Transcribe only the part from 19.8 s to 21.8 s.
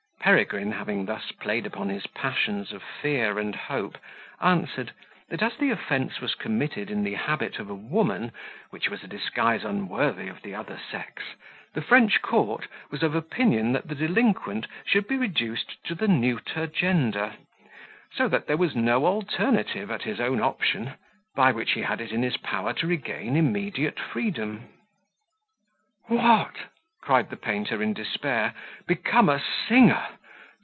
at his own option, by which